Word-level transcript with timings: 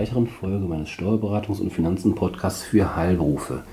weiteren 0.00 0.28
Folge 0.28 0.64
meines 0.64 0.88
Steuerberatungs- 0.88 1.60
und 1.60 1.74
Finanzen-Podcasts 1.74 2.62
für 2.62 2.96
Heilberufe. 2.96 3.64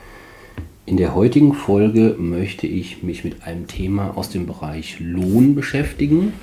In 0.85 0.97
der 0.97 1.15
heutigen 1.15 1.53
Folge 1.53 2.17
möchte 2.19 2.67
ich 2.67 3.01
mich 3.01 3.23
mit 3.23 3.43
einem 3.43 3.67
Thema 3.67 4.17
aus 4.17 4.29
dem 4.29 4.45
Bereich 4.45 4.99
Lohn 4.99 5.55
beschäftigen. 5.55 6.33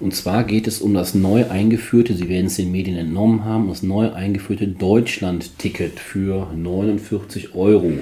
Und 0.00 0.14
zwar 0.14 0.44
geht 0.44 0.66
es 0.66 0.80
um 0.80 0.94
das 0.94 1.14
neu 1.14 1.50
eingeführte, 1.50 2.14
Sie 2.14 2.30
werden 2.30 2.46
es 2.46 2.56
den 2.56 2.72
Medien 2.72 2.96
entnommen 2.96 3.44
haben, 3.44 3.68
das 3.68 3.82
neu 3.82 4.10
eingeführte 4.10 4.68
Deutschland-Ticket 4.68 6.00
für 6.00 6.50
49 6.56 7.54
Euro 7.54 7.92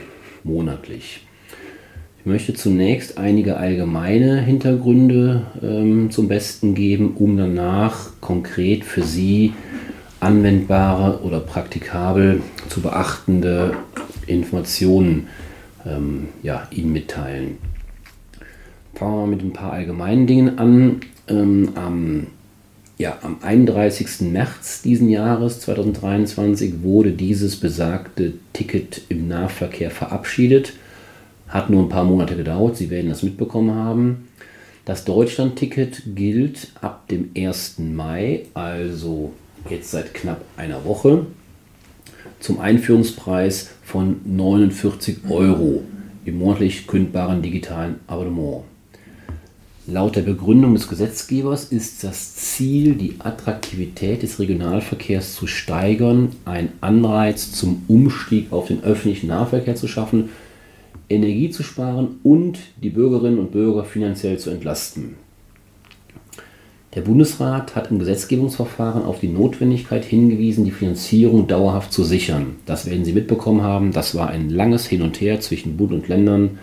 monatlich. 0.45 1.27
Ich 2.21 2.27
möchte 2.27 2.55
zunächst 2.55 3.19
einige 3.19 3.57
allgemeine 3.57 4.41
Hintergründe 4.41 5.47
ähm, 5.61 6.13
zum 6.13 6.29
Besten 6.29 6.77
geben, 6.77 7.15
um 7.17 7.37
danach 7.37 8.21
konkret 8.21 8.85
für 8.85 9.03
Sie 9.03 9.53
anwendbare 10.21 11.23
oder 11.23 11.41
praktikabel 11.41 12.43
zu 12.69 12.81
beachtende 12.81 13.77
Informationen 14.27 15.29
ähm, 15.87 16.29
ja, 16.43 16.67
Ihnen 16.71 16.93
mitteilen. 16.93 17.59
Fangen 18.95 19.13
wir 19.13 19.21
mal 19.21 19.27
mit 19.27 19.43
ein 19.43 19.53
paar 19.53 19.73
allgemeinen 19.73 20.27
Dingen 20.27 20.59
an. 20.59 21.01
Ähm, 21.29 21.71
am, 21.75 22.27
ja, 22.97 23.19
am 23.23 23.37
31. 23.43 24.33
März 24.33 24.83
diesen 24.83 25.09
Jahres 25.09 25.61
2023 25.61 26.83
wurde 26.83 27.13
dieses 27.13 27.57
besagte 27.57 28.35
Ticket 28.53 29.03
im 29.09 29.29
Nahverkehr 29.29 29.91
verabschiedet 29.91 30.73
hat 31.49 31.71
nur 31.71 31.83
ein 31.83 31.89
paar 31.89 32.05
Monate 32.05 32.37
gedauert, 32.37 32.77
Sie 32.77 32.91
werden 32.91 33.09
das 33.09 33.23
mitbekommen 33.23 33.75
haben. 33.75 34.29
Das 34.85 35.05
Deutschland-Ticket 35.05 36.15
gilt 36.15 36.69
ab 36.81 37.09
dem 37.09 37.31
1. 37.37 37.79
Mai, 37.79 38.47
also 38.55 39.33
jetzt 39.71 39.91
seit 39.91 40.15
knapp 40.15 40.43
einer 40.57 40.85
Woche, 40.85 41.27
zum 42.41 42.61
Einführungspreis 42.61 43.71
von 43.85 44.21
49 44.25 45.19
Euro 45.29 45.83
im 46.25 46.39
monatlich 46.39 46.87
kündbaren 46.87 47.43
digitalen 47.43 47.97
Abonnement. 48.07 48.65
Laut 49.87 50.17
der 50.17 50.23
Begründung 50.23 50.75
des 50.75 50.89
Gesetzgebers 50.89 51.65
ist 51.65 52.05
das 52.05 52.37
Ziel, 52.37 52.95
die 52.95 53.17
Attraktivität 53.21 54.23
des 54.23 54.39
Regionalverkehrs 54.39 55.35
zu 55.35 55.47
steigern, 55.47 56.33
einen 56.45 56.73
Anreiz 56.83 57.53
zum 57.53 57.85
Umstieg 57.89 58.53
auf 58.53 58.69
den 58.69 58.85
öffentlichen 58.85 59.29
Nahverkehr 59.29 59.77
zu 59.77 59.89
schaffen 59.89 60.29
Energie 61.09 61.51
zu 61.51 61.63
sparen 61.63 62.21
und 62.23 62.59
die 62.83 62.91
Bürgerinnen 62.91 63.39
und 63.39 63.53
Bürger 63.53 63.85
finanziell 63.85 64.39
zu 64.39 64.51
entlasten. 64.51 65.17
Der 66.95 67.03
Bundesrat 67.03 67.77
hat 67.77 67.91
im 67.91 67.99
Gesetzgebungsverfahren 67.99 69.05
auf 69.05 69.21
die 69.21 69.29
Notwendigkeit 69.29 70.05
hingewiesen, 70.05 70.65
die 70.65 70.71
Finanzierung 70.71 71.47
dauerhaft 71.47 71.93
zu 71.93 72.03
sichern. 72.03 72.57
Das 72.65 72.87
werden 72.87 73.05
Sie 73.05 73.13
mitbekommen 73.13 73.63
haben. 73.63 73.93
Das 73.93 74.15
war 74.15 74.31
ein 74.31 74.49
langes 74.49 74.87
Hin 74.87 75.03
und 75.03 75.21
Her 75.21 75.41
zwischen 75.41 75.77
Bund 75.77 75.93
und 75.93 76.09
Ländern. 76.09 76.59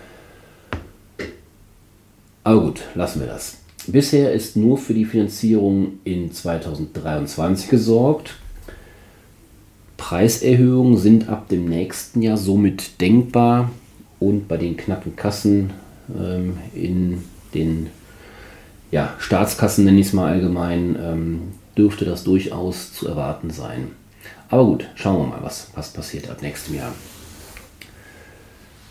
Aber 2.44 2.62
gut, 2.62 2.82
lassen 2.96 3.20
wir 3.20 3.28
das. 3.28 3.58
Bisher 3.88 4.34
ist 4.34 4.56
nur 4.56 4.80
für 4.80 4.96
die 4.96 5.06
Finanzierung 5.06 6.00
in 6.04 6.32
2023 6.32 7.70
gesorgt. 7.70 8.36
Preiserhöhungen 9.98 10.98
sind 10.98 11.30
ab 11.30 11.50
dem 11.50 11.66
nächsten 11.66 12.24
Jahr 12.24 12.38
somit 12.38 13.00
denkbar 13.00 13.72
und 14.20 14.48
bei 14.48 14.58
den 14.58 14.76
knappen 14.76 15.16
Kassen 15.16 15.72
ähm, 16.20 16.58
in 16.74 17.24
den 17.54 17.88
ja, 18.96 19.14
Staatskassen, 19.20 19.84
nenne 19.84 20.00
ich 20.00 20.08
es 20.08 20.14
mal 20.14 20.32
allgemein, 20.32 20.98
ähm, 20.98 21.42
dürfte 21.78 22.06
das 22.06 22.24
durchaus 22.24 22.94
zu 22.94 23.10
erwarten 23.10 23.50
sein. 23.50 23.90
Aber 24.48 24.64
gut, 24.64 24.88
schauen 24.96 25.18
wir 25.20 25.36
mal, 25.36 25.44
was, 25.44 25.68
was 25.76 25.92
passiert 25.92 26.30
ab 26.30 26.42
nächstem 26.42 26.76
Jahr. 26.76 26.94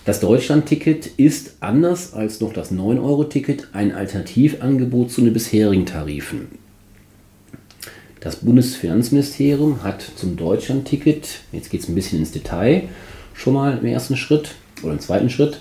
Das 0.04 0.20
Deutschland-Ticket 0.20 1.06
ist 1.06 1.56
anders 1.60 2.12
als 2.12 2.43
noch 2.43 2.53
das 2.53 2.70
9-Euro-Ticket 2.70 3.69
ein 3.72 3.93
Alternativangebot 3.93 5.10
zu 5.10 5.22
den 5.22 5.32
bisherigen 5.32 5.87
Tarifen. 5.87 6.48
Das 8.20 8.37
Bundesfinanzministerium 8.37 9.84
hat 9.84 10.03
zum 10.16 10.37
Deutschland-Ticket, 10.37 11.41
jetzt 11.53 11.70
geht 11.70 11.81
es 11.81 11.88
ein 11.88 11.94
bisschen 11.94 12.19
ins 12.19 12.32
Detail, 12.32 12.91
schon 13.32 13.54
mal 13.54 13.78
im 13.78 13.87
ersten 13.87 14.19
Schritt 14.19 14.50
oder 14.82 14.93
im 14.93 15.00
zweiten 15.00 15.31
Schritt, 15.31 15.60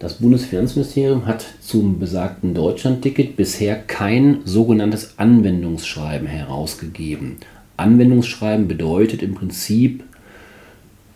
das 0.00 0.14
Bundesfinanzministerium 0.14 1.26
hat 1.26 1.44
zum 1.60 1.98
besagten 1.98 2.54
Deutschlandticket 2.54 3.36
bisher 3.36 3.76
kein 3.76 4.40
sogenanntes 4.46 5.18
Anwendungsschreiben 5.18 6.26
herausgegeben. 6.26 7.36
Anwendungsschreiben 7.76 8.66
bedeutet 8.66 9.22
im 9.22 9.34
Prinzip 9.34 10.02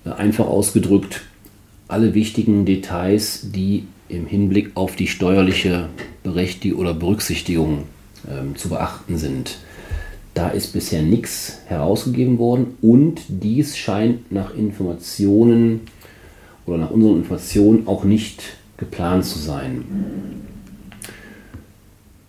äh, 0.04 0.10
einfach 0.10 0.46
ausgedrückt 0.46 1.22
alle 1.88 2.12
wichtigen 2.12 2.66
Details, 2.66 3.50
die 3.54 3.84
im 4.10 4.26
Hinblick 4.26 4.72
auf 4.74 4.96
die 4.96 5.06
steuerliche 5.06 5.88
Berechtigung 6.22 6.78
oder 6.80 6.92
Berücksichtigung 6.92 7.84
ähm, 8.30 8.54
zu 8.54 8.68
beachten 8.68 9.16
sind. 9.16 9.56
Da 10.34 10.48
ist 10.48 10.74
bisher 10.74 11.00
nichts 11.00 11.60
herausgegeben 11.68 12.38
worden 12.38 12.74
und 12.82 13.22
dies 13.28 13.78
scheint 13.78 14.30
nach 14.30 14.54
Informationen 14.54 15.82
oder 16.66 16.76
nach 16.76 16.90
unseren 16.90 17.16
Informationen 17.16 17.86
auch 17.86 18.04
nicht 18.04 18.42
geplant 18.84 19.24
zu 19.24 19.38
sein. 19.38 19.84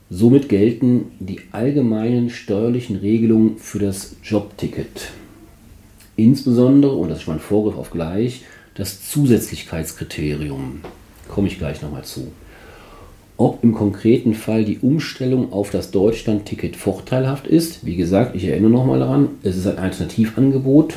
Somit 0.09 0.49
gelten 0.49 1.11
die 1.19 1.41
allgemeinen 1.51 2.29
steuerlichen 2.29 2.97
Regelungen 2.97 3.57
für 3.57 3.79
das 3.79 4.16
Jobticket. 4.23 5.11
Insbesondere, 6.15 6.94
und 6.94 7.09
das 7.09 7.21
ist 7.21 7.27
mein 7.27 7.39
Vorgriff 7.39 7.77
auf 7.77 7.91
gleich, 7.91 8.44
das 8.75 9.09
Zusätzlichkeitskriterium. 9.09 10.81
Komme 11.27 11.47
ich 11.47 11.57
gleich 11.57 11.81
nochmal 11.81 12.03
zu. 12.03 12.31
Ob 13.38 13.63
im 13.63 13.73
konkreten 13.73 14.33
Fall 14.33 14.63
die 14.63 14.79
Umstellung 14.79 15.51
auf 15.51 15.69
das 15.69 15.91
Deutschland-Ticket 15.91 16.77
vorteilhaft 16.77 17.47
ist, 17.47 17.85
wie 17.85 17.97
gesagt, 17.97 18.35
ich 18.35 18.45
erinnere 18.45 18.71
nochmal 18.71 18.99
daran, 18.99 19.29
es 19.44 19.57
ist 19.57 19.67
ein 19.67 19.77
Alternativangebot. 19.77 20.94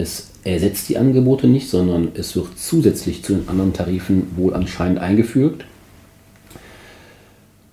Es 0.00 0.30
ersetzt 0.44 0.88
die 0.88 0.96
Angebote 0.96 1.46
nicht, 1.46 1.68
sondern 1.68 2.12
es 2.14 2.34
wird 2.34 2.58
zusätzlich 2.58 3.22
zu 3.22 3.34
den 3.34 3.50
anderen 3.50 3.74
Tarifen 3.74 4.34
wohl 4.34 4.54
anscheinend 4.54 4.98
eingefügt. 4.98 5.66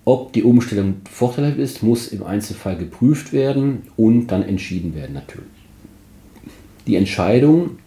Ob 0.04 0.34
die 0.34 0.42
Umstellung 0.42 0.96
vorteilhaft 1.10 1.56
ist, 1.58 1.82
muss 1.82 2.08
im 2.08 2.22
Einzelfall 2.22 2.76
geprüft 2.76 3.32
werden 3.32 3.84
und 3.96 4.26
dann 4.26 4.42
entschieden 4.42 4.94
werden 4.94 5.14
natürlich. 5.14 5.48
Die 6.86 6.96
Entscheidung, 6.96 7.78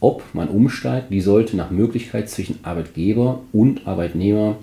ob 0.00 0.22
man 0.34 0.48
umsteigt, 0.48 1.10
die 1.10 1.22
sollte 1.22 1.56
nach 1.56 1.70
Möglichkeit 1.70 2.28
zwischen 2.28 2.58
Arbeitgeber 2.64 3.40
und 3.54 3.86
Arbeitnehmer 3.86 4.58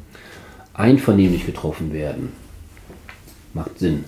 einvernehmlich 0.75 1.47
getroffen 1.47 1.91
werden. 1.91 2.33
Macht 3.55 3.79
Sinn. 3.79 4.03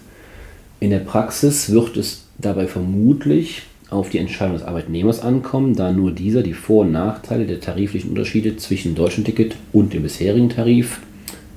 In 0.80 0.92
der 0.92 1.00
Praxis 1.00 1.72
wird 1.72 1.98
es 1.98 2.26
dabei 2.38 2.68
vermutlich 2.68 3.64
auf 3.90 4.10
die 4.10 4.18
Entscheidung 4.18 4.56
des 4.56 4.64
Arbeitnehmers 4.64 5.22
ankommen, 5.22 5.76
da 5.76 5.92
nur 5.92 6.12
dieser 6.12 6.42
die 6.42 6.54
Vor- 6.54 6.86
und 6.86 6.92
Nachteile 6.92 7.46
der 7.46 7.60
tariflichen 7.60 8.10
Unterschiede 8.10 8.58
zwischen 8.58 8.92
dem 8.92 8.96
deutschen 8.96 9.24
Ticket 9.24 9.56
und 9.72 9.94
dem 9.94 10.04
bisherigen 10.04 10.50
Tarif 10.50 11.02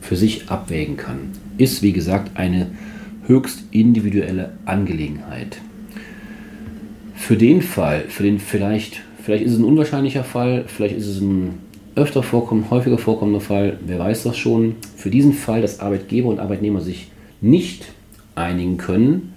für 0.00 0.16
sich 0.16 0.48
abwägen 0.50 0.96
kann. 0.96 1.30
Ist, 1.56 1.82
wie 1.82 1.92
gesagt, 1.92 2.36
eine 2.36 2.70
höchst 3.26 3.64
individuelle 3.70 4.52
Angelegenheit. 4.64 5.58
Für 7.14 7.36
den 7.36 7.62
Fall, 7.62 8.04
für 8.08 8.22
den 8.22 8.38
vielleicht, 8.38 9.02
vielleicht 9.22 9.44
ist 9.44 9.52
es 9.52 9.58
ein 9.58 9.64
unwahrscheinlicher 9.64 10.24
Fall, 10.24 10.64
vielleicht 10.66 10.96
ist 10.96 11.06
es 11.06 11.20
ein 11.20 11.58
öfter 11.94 12.22
vorkommender, 12.22 12.70
häufiger 12.70 12.98
vorkommender 12.98 13.40
Fall, 13.40 13.78
wer 13.84 13.98
weiß 13.98 14.22
das 14.22 14.36
schon. 14.36 14.76
Für 14.96 15.10
diesen 15.10 15.32
Fall, 15.32 15.62
dass 15.62 15.80
Arbeitgeber 15.80 16.28
und 16.28 16.38
Arbeitnehmer 16.38 16.80
sich 16.80 17.10
nicht 17.40 17.86
einigen 18.34 18.76
können, 18.76 19.34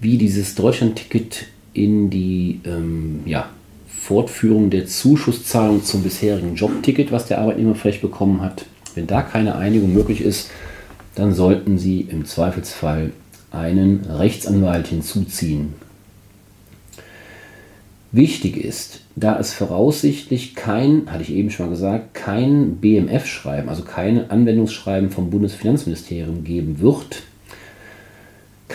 wie 0.00 0.18
dieses 0.18 0.54
Deutschland-Ticket 0.54 1.46
in 1.76 2.10
die 2.10 2.60
ähm, 2.64 3.20
ja, 3.26 3.50
Fortführung 3.86 4.70
der 4.70 4.86
Zuschusszahlung 4.86 5.84
zum 5.84 6.02
bisherigen 6.02 6.54
Jobticket, 6.54 7.12
was 7.12 7.26
der 7.26 7.38
Arbeitnehmer 7.40 7.74
vielleicht 7.74 8.02
bekommen 8.02 8.40
hat. 8.40 8.66
Wenn 8.94 9.06
da 9.06 9.22
keine 9.22 9.56
Einigung 9.56 9.92
möglich 9.92 10.20
ist, 10.20 10.50
dann 11.14 11.34
sollten 11.34 11.78
Sie 11.78 12.02
im 12.02 12.24
Zweifelsfall 12.24 13.12
einen 13.50 14.04
Rechtsanwalt 14.08 14.88
hinzuziehen. 14.88 15.74
Wichtig 18.12 18.56
ist, 18.56 19.00
da 19.14 19.38
es 19.38 19.52
voraussichtlich 19.52 20.54
kein, 20.54 21.10
hatte 21.10 21.22
ich 21.22 21.30
eben 21.32 21.50
schon 21.50 21.66
mal 21.66 21.70
gesagt, 21.70 22.14
kein 22.14 22.76
BMF-Schreiben, 22.76 23.68
also 23.68 23.82
kein 23.82 24.30
Anwendungsschreiben 24.30 25.10
vom 25.10 25.30
Bundesfinanzministerium 25.30 26.44
geben 26.44 26.80
wird, 26.80 27.24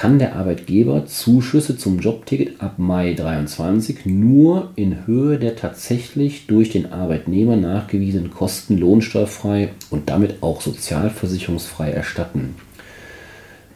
kann 0.02 0.18
der 0.18 0.36
Arbeitgeber 0.36 1.06
Zuschüsse 1.06 1.78
zum 1.78 2.00
Jobticket 2.00 2.60
ab 2.60 2.80
Mai 2.80 3.14
23 3.14 4.08
nur 4.08 4.72
in 4.76 5.06
Höhe 5.06 5.38
der 5.38 5.56
tatsächlich 5.56 6.48
durch 6.48 6.72
den 6.72 6.92
Arbeitnehmer 6.92 7.56
nachgewiesenen 7.56 8.32
Kosten 8.32 8.80
lohnsteuerfrei 8.80 9.70
und 9.92 10.10
damit 10.10 10.42
auch 10.42 10.62
sozialversicherungsfrei 10.62 11.92
erstatten. 11.92 12.56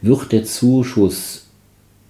Wird 0.02 0.32
der 0.32 0.42
Zuschuss 0.42 1.46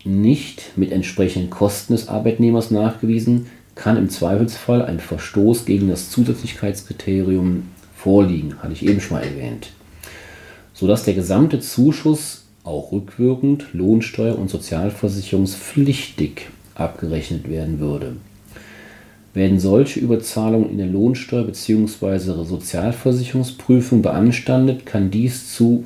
nicht 0.02 0.78
mit 0.78 0.92
entsprechenden 0.92 1.50
Kosten 1.50 1.92
des 1.92 2.08
Arbeitnehmers 2.08 2.70
nachgewiesen, 2.70 3.48
kann 3.74 3.98
im 3.98 4.08
Zweifelsfall 4.08 4.80
ein 4.80 4.98
Verstoß 4.98 5.66
gegen 5.66 5.90
das 5.90 6.08
Zusätzlichkeitskriterium 6.08 7.64
vorliegen, 7.94 8.62
hatte 8.62 8.72
ich 8.72 8.86
eben 8.86 9.02
schon 9.02 9.18
mal 9.18 9.24
erwähnt, 9.24 9.72
sodass 10.72 11.04
der 11.04 11.12
gesamte 11.12 11.60
Zuschuss 11.60 12.45
auch 12.66 12.92
rückwirkend 12.92 13.72
lohnsteuer- 13.72 14.38
und 14.38 14.50
sozialversicherungspflichtig 14.50 16.48
abgerechnet 16.74 17.48
werden 17.48 17.80
würde. 17.80 18.16
Werden 19.34 19.60
solche 19.60 20.00
Überzahlungen 20.00 20.70
in 20.70 20.78
der 20.78 20.86
Lohnsteuer- 20.86 21.44
bzw. 21.44 22.44
Sozialversicherungsprüfung 22.44 24.02
beanstandet, 24.02 24.84
kann 24.86 25.10
dies 25.10 25.54
zu 25.54 25.84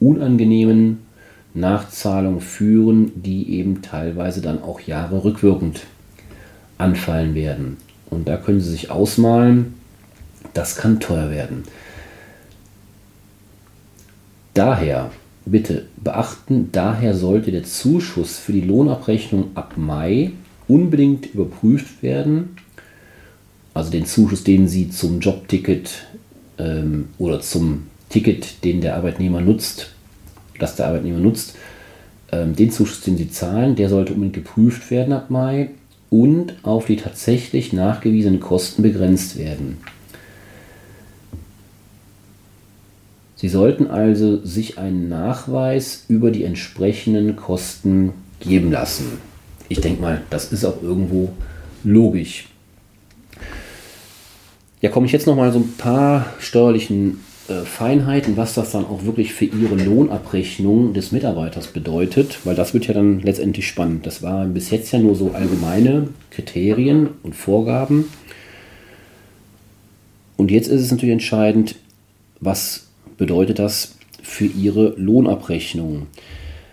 unangenehmen 0.00 0.98
Nachzahlungen 1.54 2.40
führen, 2.40 3.12
die 3.14 3.54
eben 3.54 3.82
teilweise 3.82 4.40
dann 4.40 4.62
auch 4.62 4.80
Jahre 4.80 5.24
rückwirkend 5.24 5.86
anfallen 6.76 7.34
werden. 7.34 7.78
Und 8.10 8.28
da 8.28 8.36
können 8.36 8.60
Sie 8.60 8.70
sich 8.70 8.90
ausmalen, 8.90 9.74
das 10.54 10.76
kann 10.76 11.00
teuer 11.00 11.30
werden. 11.30 11.64
Daher, 14.54 15.10
bitte 15.50 15.86
beachten, 15.96 16.70
daher 16.72 17.14
sollte 17.14 17.52
der 17.52 17.64
Zuschuss 17.64 18.38
für 18.38 18.52
die 18.52 18.60
Lohnabrechnung 18.60 19.50
ab 19.54 19.74
Mai 19.76 20.32
unbedingt 20.66 21.34
überprüft 21.34 22.02
werden 22.02 22.56
also 23.78 23.92
den 23.92 24.06
Zuschuss, 24.06 24.42
den 24.42 24.66
Sie 24.66 24.90
zum 24.90 25.20
Jobticket 25.20 26.08
ähm, 26.58 27.10
oder 27.18 27.40
zum 27.40 27.84
Ticket, 28.08 28.64
den 28.64 28.80
der 28.80 28.96
Arbeitnehmer 28.96 29.40
nutzt, 29.40 29.92
das 30.58 30.74
der 30.74 30.88
Arbeitnehmer 30.88 31.20
nutzt, 31.20 31.54
ähm, 32.32 32.56
den 32.56 32.72
Zuschuss, 32.72 33.02
den 33.02 33.16
Sie 33.16 33.30
zahlen, 33.30 33.76
der 33.76 33.88
sollte 33.88 34.14
unbedingt 34.14 34.34
geprüft 34.34 34.90
werden 34.90 35.12
ab 35.12 35.30
Mai 35.30 35.70
und 36.10 36.54
auf 36.64 36.86
die 36.86 36.96
tatsächlich 36.96 37.72
nachgewiesenen 37.72 38.40
Kosten 38.40 38.82
begrenzt 38.82 39.38
werden. 39.38 39.78
Sie 43.38 43.48
sollten 43.48 43.86
also 43.86 44.44
sich 44.44 44.78
einen 44.78 45.08
Nachweis 45.08 46.04
über 46.08 46.32
die 46.32 46.42
entsprechenden 46.42 47.36
Kosten 47.36 48.12
geben 48.40 48.72
lassen. 48.72 49.18
Ich 49.68 49.80
denke 49.80 50.02
mal, 50.02 50.22
das 50.28 50.50
ist 50.50 50.64
auch 50.64 50.82
irgendwo 50.82 51.30
logisch. 51.84 52.48
Ja, 54.80 54.90
komme 54.90 55.06
ich 55.06 55.12
jetzt 55.12 55.28
noch 55.28 55.36
mal 55.36 55.52
so 55.52 55.60
ein 55.60 55.72
paar 55.78 56.26
steuerlichen 56.40 57.20
äh, 57.46 57.60
Feinheiten, 57.60 58.36
was 58.36 58.54
das 58.54 58.72
dann 58.72 58.84
auch 58.84 59.04
wirklich 59.04 59.32
für 59.32 59.44
Ihre 59.44 59.76
Lohnabrechnung 59.76 60.92
des 60.92 61.12
Mitarbeiters 61.12 61.68
bedeutet, 61.68 62.40
weil 62.42 62.56
das 62.56 62.74
wird 62.74 62.88
ja 62.88 62.94
dann 62.94 63.20
letztendlich 63.20 63.68
spannend. 63.68 64.04
Das 64.04 64.20
waren 64.20 64.52
bis 64.52 64.70
jetzt 64.70 64.90
ja 64.90 64.98
nur 64.98 65.14
so 65.14 65.30
allgemeine 65.30 66.08
Kriterien 66.32 67.10
und 67.22 67.36
Vorgaben. 67.36 68.06
Und 70.36 70.50
jetzt 70.50 70.66
ist 70.66 70.80
es 70.80 70.90
natürlich 70.90 71.12
entscheidend, 71.12 71.76
was 72.40 72.87
bedeutet 73.18 73.58
das 73.58 73.96
für 74.22 74.46
Ihre 74.46 74.94
Lohnabrechnung. 74.96 76.06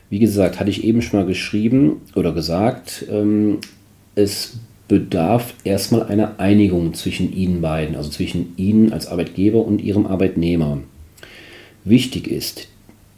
Wie 0.09 0.19
gesagt, 0.19 0.59
hatte 0.59 0.69
ich 0.69 0.83
eben 0.83 1.01
schon 1.01 1.19
mal 1.19 1.25
geschrieben 1.25 2.01
oder 2.15 2.31
gesagt, 2.31 3.05
ähm, 3.11 3.57
es 4.15 4.57
bedarf 4.87 5.55
erstmal 5.63 6.03
einer 6.03 6.39
Einigung 6.39 6.93
zwischen 6.93 7.33
Ihnen 7.33 7.61
beiden, 7.61 7.95
also 7.95 8.09
zwischen 8.09 8.53
Ihnen 8.55 8.93
als 8.93 9.07
Arbeitgeber 9.07 9.65
und 9.65 9.81
Ihrem 9.81 10.05
Arbeitnehmer. 10.05 10.79
Wichtig 11.83 12.27
ist, 12.27 12.67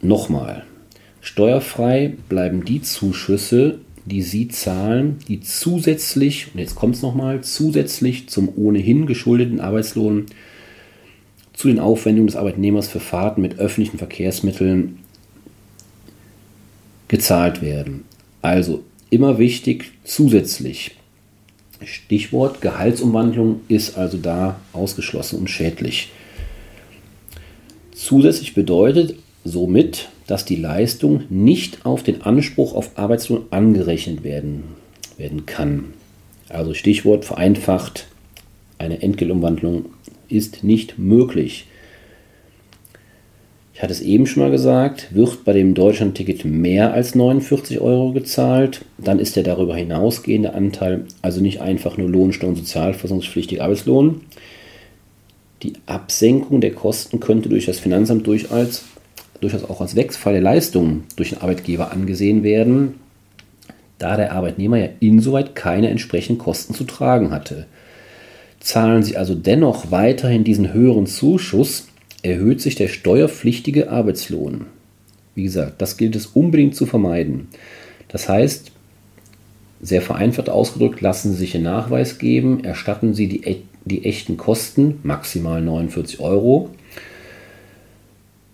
nochmal, 0.00 0.64
steuerfrei 1.20 2.14
bleiben 2.28 2.64
die 2.64 2.82
Zuschüsse, 2.82 3.80
die 4.06 4.22
Sie 4.22 4.48
zahlen, 4.48 5.18
die 5.28 5.40
zusätzlich, 5.40 6.48
und 6.52 6.60
jetzt 6.60 6.74
kommt 6.74 6.94
es 6.94 7.02
nochmal, 7.02 7.42
zusätzlich 7.42 8.28
zum 8.28 8.48
ohnehin 8.56 9.06
geschuldeten 9.06 9.60
Arbeitslohn 9.60 10.26
zu 11.58 11.66
den 11.66 11.80
Aufwendungen 11.80 12.28
des 12.28 12.36
Arbeitnehmers 12.36 12.86
für 12.86 13.00
Fahrten 13.00 13.42
mit 13.42 13.58
öffentlichen 13.58 13.98
Verkehrsmitteln 13.98 15.00
gezahlt 17.08 17.62
werden. 17.62 18.04
Also 18.42 18.84
immer 19.10 19.38
wichtig, 19.38 19.90
zusätzlich. 20.04 20.92
Stichwort 21.84 22.60
Gehaltsumwandlung 22.60 23.62
ist 23.66 23.98
also 23.98 24.18
da 24.18 24.60
ausgeschlossen 24.72 25.40
und 25.40 25.50
schädlich. 25.50 26.12
Zusätzlich 27.92 28.54
bedeutet 28.54 29.16
somit, 29.42 30.10
dass 30.28 30.44
die 30.44 30.54
Leistung 30.54 31.24
nicht 31.28 31.84
auf 31.84 32.04
den 32.04 32.22
Anspruch 32.22 32.72
auf 32.72 32.96
Arbeitslohn 32.96 33.46
angerechnet 33.50 34.22
werden, 34.22 34.62
werden 35.16 35.44
kann. 35.44 35.86
Also 36.48 36.72
Stichwort 36.72 37.24
vereinfacht, 37.24 38.06
eine 38.78 39.02
Entgeltumwandlung 39.02 39.86
ist 40.28 40.64
nicht 40.64 40.98
möglich. 40.98 41.66
Ich 43.78 43.82
hatte 43.82 43.92
es 43.92 44.00
eben 44.00 44.26
schon 44.26 44.42
mal 44.42 44.50
gesagt, 44.50 45.14
wird 45.14 45.44
bei 45.44 45.52
dem 45.52 45.72
Deutschland-Ticket 45.72 46.44
mehr 46.44 46.92
als 46.92 47.14
49 47.14 47.80
Euro 47.80 48.12
gezahlt, 48.12 48.84
dann 48.98 49.20
ist 49.20 49.36
der 49.36 49.44
darüber 49.44 49.76
hinausgehende 49.76 50.52
Anteil 50.52 51.04
also 51.22 51.40
nicht 51.40 51.60
einfach 51.60 51.96
nur 51.96 52.08
Lohnsteuer 52.08 52.48
und 52.48 52.56
sozialversicherungspflichtiger 52.56 53.62
Arbeitslohn. 53.62 54.22
Die 55.62 55.74
Absenkung 55.86 56.60
der 56.60 56.72
Kosten 56.72 57.20
könnte 57.20 57.48
durch 57.48 57.66
das 57.66 57.78
Finanzamt 57.78 58.26
durchaus, 58.26 58.84
durchaus 59.40 59.62
auch 59.62 59.80
als 59.80 59.94
Wegfall 59.94 60.32
der 60.32 60.42
Leistungen 60.42 61.04
durch 61.14 61.28
den 61.30 61.40
Arbeitgeber 61.40 61.92
angesehen 61.92 62.42
werden, 62.42 62.94
da 63.98 64.16
der 64.16 64.32
Arbeitnehmer 64.32 64.78
ja 64.78 64.88
insoweit 64.98 65.54
keine 65.54 65.88
entsprechenden 65.88 66.38
Kosten 66.38 66.74
zu 66.74 66.82
tragen 66.82 67.30
hatte. 67.30 67.66
Zahlen 68.60 69.02
Sie 69.02 69.16
also 69.16 69.34
dennoch 69.34 69.90
weiterhin 69.90 70.44
diesen 70.44 70.72
höheren 70.72 71.06
Zuschuss, 71.06 71.88
erhöht 72.22 72.60
sich 72.60 72.74
der 72.74 72.88
steuerpflichtige 72.88 73.90
Arbeitslohn. 73.90 74.66
Wie 75.34 75.44
gesagt, 75.44 75.80
das 75.80 75.96
gilt 75.96 76.16
es 76.16 76.26
unbedingt 76.26 76.74
zu 76.74 76.84
vermeiden. 76.84 77.48
Das 78.08 78.28
heißt, 78.28 78.72
sehr 79.80 80.02
vereinfacht 80.02 80.48
ausgedrückt, 80.48 81.00
lassen 81.00 81.32
Sie 81.32 81.38
sich 81.38 81.54
einen 81.54 81.64
Nachweis 81.64 82.18
geben, 82.18 82.64
erstatten 82.64 83.14
Sie 83.14 83.28
die, 83.28 83.62
die 83.84 84.04
echten 84.04 84.36
Kosten, 84.36 84.98
maximal 85.04 85.62
49 85.62 86.18
Euro, 86.18 86.70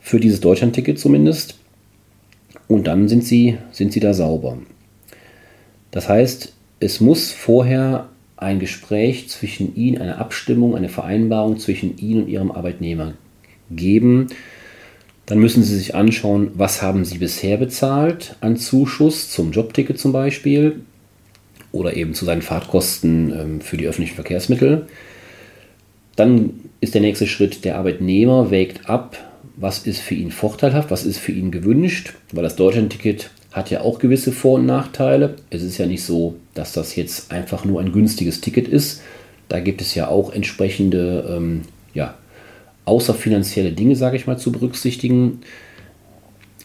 für 0.00 0.20
dieses 0.20 0.40
Deutschlandticket 0.40 0.98
zumindest, 0.98 1.56
und 2.68 2.86
dann 2.86 3.08
sind 3.08 3.24
Sie, 3.24 3.58
sind 3.72 3.92
Sie 3.92 4.00
da 4.00 4.12
sauber. 4.12 4.58
Das 5.90 6.08
heißt, 6.08 6.52
es 6.80 7.00
muss 7.00 7.32
vorher 7.32 8.08
ein 8.36 8.58
Gespräch 8.58 9.28
zwischen 9.28 9.74
Ihnen, 9.76 10.00
eine 10.00 10.18
Abstimmung, 10.18 10.76
eine 10.76 10.88
Vereinbarung 10.88 11.58
zwischen 11.58 11.98
Ihnen 11.98 12.24
und 12.24 12.28
Ihrem 12.28 12.50
Arbeitnehmer 12.50 13.14
geben. 13.70 14.28
Dann 15.26 15.38
müssen 15.38 15.62
Sie 15.62 15.76
sich 15.76 15.94
anschauen, 15.94 16.50
was 16.54 16.82
haben 16.82 17.04
Sie 17.04 17.18
bisher 17.18 17.56
bezahlt 17.56 18.36
an 18.40 18.56
Zuschuss 18.56 19.30
zum 19.30 19.52
Jobticket 19.52 19.98
zum 19.98 20.12
Beispiel 20.12 20.80
oder 21.72 21.96
eben 21.96 22.14
zu 22.14 22.24
seinen 22.24 22.42
Fahrtkosten 22.42 23.32
ähm, 23.32 23.60
für 23.60 23.76
die 23.76 23.86
öffentlichen 23.86 24.14
Verkehrsmittel. 24.14 24.86
Dann 26.16 26.60
ist 26.80 26.94
der 26.94 27.00
nächste 27.00 27.26
Schritt, 27.26 27.64
der 27.64 27.78
Arbeitnehmer 27.78 28.50
wägt 28.50 28.88
ab, 28.88 29.18
was 29.56 29.86
ist 29.86 30.00
für 30.00 30.14
ihn 30.14 30.30
vorteilhaft, 30.30 30.90
was 30.90 31.04
ist 31.04 31.18
für 31.18 31.32
ihn 31.32 31.50
gewünscht, 31.50 32.14
weil 32.32 32.42
das 32.42 32.56
Deutschlandticket 32.56 33.30
hat 33.54 33.70
ja 33.70 33.82
auch 33.82 34.00
gewisse 34.00 34.32
Vor- 34.32 34.58
und 34.58 34.66
Nachteile. 34.66 35.36
Es 35.48 35.62
ist 35.62 35.78
ja 35.78 35.86
nicht 35.86 36.02
so, 36.02 36.34
dass 36.54 36.72
das 36.72 36.96
jetzt 36.96 37.30
einfach 37.30 37.64
nur 37.64 37.80
ein 37.80 37.92
günstiges 37.92 38.40
Ticket 38.40 38.66
ist. 38.66 39.00
Da 39.48 39.60
gibt 39.60 39.80
es 39.80 39.94
ja 39.94 40.08
auch 40.08 40.32
entsprechende 40.32 41.24
ähm, 41.30 41.62
ja, 41.94 42.14
außer 42.84 43.14
finanzielle 43.14 43.70
Dinge, 43.70 43.94
sage 43.94 44.16
ich 44.16 44.26
mal, 44.26 44.38
zu 44.38 44.50
berücksichtigen. 44.50 45.40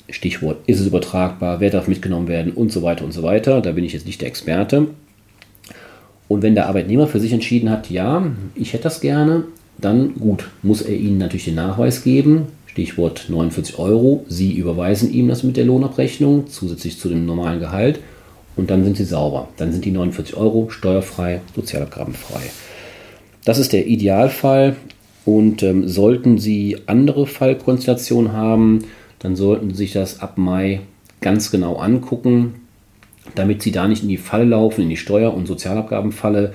Stichwort, 0.10 0.58
ist 0.65 0.79
es 0.79 0.88
übertragbar, 0.88 1.60
wer 1.60 1.69
darf 1.69 1.88
mitgenommen 1.88 2.27
werden 2.27 2.53
und 2.53 2.72
so 2.72 2.81
weiter 2.81 3.05
und 3.05 3.12
so 3.12 3.22
weiter. 3.22 3.62
Da 3.62 3.74
bin 3.74 3.84
ich 3.84 3.93
jetzt 3.93 4.08
nicht 4.08 4.22
der 4.22 4.27
Experte. 4.27 4.88
Und 6.27 6.41
wenn 6.41 6.55
der 6.55 6.65
Arbeitnehmer 6.65 7.05
für 7.05 7.19
sich 7.19 7.34
entschieden 7.34 7.69
hat, 7.69 7.91
ja, 7.91 8.25
ich 8.55 8.74
hätte 8.74 8.84
das 8.84 9.00
gerne, 9.00 9.43
dann 9.81 10.15
gut, 10.15 10.50
muss 10.62 10.81
er 10.81 10.95
Ihnen 10.95 11.17
natürlich 11.17 11.45
den 11.45 11.55
Nachweis 11.55 12.03
geben. 12.03 12.48
Stichwort 12.65 13.25
49 13.29 13.79
Euro. 13.79 14.25
Sie 14.27 14.53
überweisen 14.53 15.12
ihm 15.12 15.27
das 15.27 15.43
mit 15.43 15.57
der 15.57 15.65
Lohnabrechnung 15.65 16.48
zusätzlich 16.48 17.00
zu 17.00 17.09
dem 17.09 17.25
normalen 17.25 17.59
Gehalt 17.59 18.00
und 18.55 18.69
dann 18.69 18.83
sind 18.83 18.98
Sie 18.98 19.05
sauber. 19.05 19.48
Dann 19.57 19.71
sind 19.71 19.86
die 19.86 19.91
49 19.91 20.38
Euro 20.38 20.69
steuerfrei, 20.69 21.41
sozialabgabenfrei. 21.55 22.41
Das 23.45 23.57
ist 23.57 23.74
der 23.74 23.88
Idealfall. 23.88 24.75
Und 25.25 25.63
ähm, 25.63 25.88
sollten 25.88 26.38
Sie 26.38 26.77
andere 26.88 27.27
Fallkonstellationen 27.27 28.33
haben, 28.33 28.86
dann 29.19 29.36
sollten 29.36 29.71
Sie 29.71 29.75
sich 29.75 29.93
das 29.93 30.21
ab 30.21 30.38
Mai 30.38 30.81
ganz 31.21 31.51
genau 31.51 31.75
angucken, 31.75 32.55
damit 33.36 33.62
Sie 33.62 33.71
da 33.71 33.88
nicht 33.88 34.01
in 34.01 34.09
die 34.09 34.17
Falle 34.17 34.45
laufen, 34.45 34.81
in 34.81 34.89
die 34.89 34.98
Steuer- 34.98 35.33
und 35.33 35.45
Sozialabgabenfalle, 35.45 36.53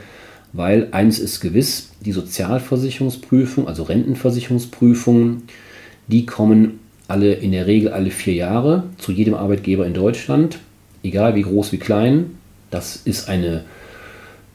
weil 0.54 0.88
eins 0.92 1.18
ist 1.18 1.40
gewiss, 1.40 1.90
die 2.00 2.12
Sozialversicherungsprüfung, 2.12 3.68
also 3.68 3.82
Rentenversicherungsprüfungen, 3.82 5.42
die 6.06 6.24
kommen 6.24 6.78
alle 7.08 7.34
in 7.34 7.52
der 7.52 7.66
Regel 7.66 7.90
alle 7.92 8.10
vier 8.10 8.34
Jahre 8.34 8.84
zu 8.96 9.12
jedem 9.12 9.34
Arbeitgeber 9.34 9.86
in 9.86 9.92
Deutschland. 9.94 10.58
egal 11.02 11.34
wie 11.34 11.42
groß, 11.42 11.70
wie 11.72 11.76
klein. 11.76 12.38
Das 12.70 12.96
ist 12.96 13.28
eine 13.28 13.64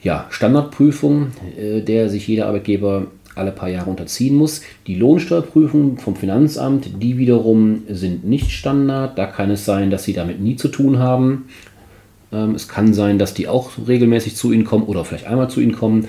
ja, 0.01 0.25
Standardprüfung, 0.31 1.27
äh, 1.55 1.81
der 1.81 2.09
sich 2.09 2.27
jeder 2.27 2.47
Arbeitgeber 2.47 3.07
alle 3.35 3.51
paar 3.51 3.69
Jahre 3.69 3.89
unterziehen 3.89 4.35
muss. 4.35 4.61
Die 4.87 4.95
Lohnsteuerprüfung 4.95 5.97
vom 5.97 6.15
Finanzamt, 6.15 6.89
die 7.01 7.17
wiederum 7.17 7.83
sind 7.89 8.25
nicht 8.25 8.51
Standard. 8.51 9.17
Da 9.17 9.27
kann 9.27 9.51
es 9.51 9.65
sein, 9.65 9.91
dass 9.91 10.03
sie 10.03 10.13
damit 10.13 10.41
nie 10.41 10.55
zu 10.55 10.69
tun 10.69 10.97
haben. 10.99 11.45
Ähm, 12.31 12.55
es 12.55 12.67
kann 12.67 12.93
sein, 12.93 13.19
dass 13.19 13.33
die 13.33 13.47
auch 13.47 13.71
regelmäßig 13.87 14.35
zu 14.35 14.51
Ihnen 14.51 14.65
kommen 14.65 14.85
oder 14.85 15.05
vielleicht 15.05 15.27
einmal 15.27 15.49
zu 15.49 15.61
Ihnen 15.61 15.73
kommen. 15.73 16.07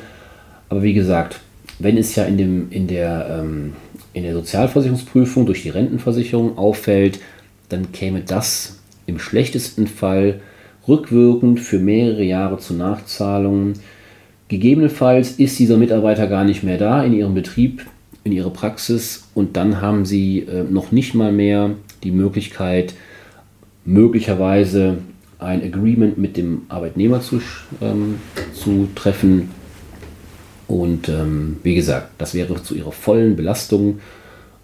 Aber 0.68 0.82
wie 0.82 0.94
gesagt, 0.94 1.40
wenn 1.78 1.96
es 1.96 2.14
ja 2.14 2.24
in, 2.24 2.36
dem, 2.36 2.66
in, 2.70 2.86
der, 2.86 3.40
ähm, 3.40 3.72
in 4.12 4.22
der 4.22 4.34
Sozialversicherungsprüfung 4.34 5.46
durch 5.46 5.62
die 5.62 5.70
Rentenversicherung 5.70 6.58
auffällt, 6.58 7.20
dann 7.68 7.92
käme 7.92 8.20
das 8.20 8.78
im 9.06 9.18
schlechtesten 9.18 9.86
Fall 9.86 10.40
rückwirkend 10.86 11.60
für 11.60 11.78
mehrere 11.78 12.22
Jahre 12.22 12.58
zur 12.58 12.76
Nachzahlung. 12.76 13.74
Gegebenenfalls 14.48 15.32
ist 15.32 15.58
dieser 15.58 15.76
Mitarbeiter 15.76 16.26
gar 16.26 16.44
nicht 16.44 16.62
mehr 16.62 16.78
da 16.78 17.04
in 17.04 17.12
ihrem 17.12 17.34
Betrieb, 17.34 17.86
in 18.24 18.32
ihrer 18.32 18.50
Praxis 18.50 19.28
und 19.34 19.56
dann 19.56 19.80
haben 19.80 20.04
sie 20.04 20.40
äh, 20.40 20.64
noch 20.64 20.92
nicht 20.92 21.14
mal 21.14 21.32
mehr 21.32 21.70
die 22.02 22.10
Möglichkeit, 22.10 22.94
möglicherweise 23.84 24.98
ein 25.40 25.62
Agreement 25.62 26.18
mit 26.18 26.36
dem 26.36 26.62
Arbeitnehmer 26.68 27.20
zu, 27.20 27.40
ähm, 27.80 28.20
zu 28.54 28.88
treffen. 28.94 29.50
Und 30.66 31.08
ähm, 31.08 31.56
wie 31.62 31.74
gesagt, 31.74 32.10
das 32.18 32.34
wäre 32.34 32.62
zu 32.62 32.74
ihrer 32.74 32.92
vollen 32.92 33.36
Belastung 33.36 33.98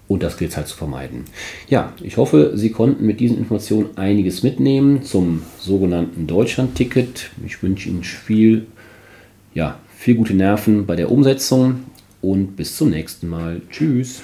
und 0.08 0.22
das 0.22 0.36
gilt 0.36 0.56
halt 0.56 0.68
zu 0.68 0.76
vermeiden. 0.76 1.24
Ja, 1.68 1.92
ich 2.00 2.16
hoffe, 2.16 2.52
Sie 2.54 2.70
konnten 2.70 3.04
mit 3.06 3.18
diesen 3.18 3.38
Informationen 3.38 3.96
einiges 3.96 4.42
mitnehmen 4.42 5.02
zum 5.02 5.42
sogenannten 5.58 6.26
Deutschland-Ticket. 6.26 7.30
Ich 7.44 7.62
wünsche 7.62 7.88
Ihnen 7.88 8.04
viel, 8.04 8.66
ja, 9.54 9.80
viel 9.96 10.14
gute 10.14 10.34
Nerven 10.34 10.86
bei 10.86 10.94
der 10.94 11.10
Umsetzung 11.10 11.80
und 12.22 12.56
bis 12.56 12.76
zum 12.76 12.90
nächsten 12.90 13.28
Mal. 13.28 13.62
Tschüss. 13.70 14.22